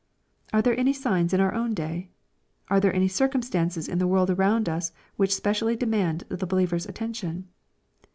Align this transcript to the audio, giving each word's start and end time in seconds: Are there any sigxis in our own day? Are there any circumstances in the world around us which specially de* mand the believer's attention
Are 0.51 0.63
there 0.63 0.75
any 0.79 0.93
sigxis 0.93 1.31
in 1.31 1.39
our 1.39 1.53
own 1.53 1.75
day? 1.75 2.09
Are 2.69 2.79
there 2.79 2.91
any 2.91 3.07
circumstances 3.07 3.87
in 3.87 3.99
the 3.99 4.07
world 4.07 4.31
around 4.31 4.67
us 4.67 4.91
which 5.15 5.35
specially 5.35 5.75
de* 5.75 5.85
mand 5.85 6.23
the 6.27 6.47
believer's 6.47 6.87
attention 6.87 7.47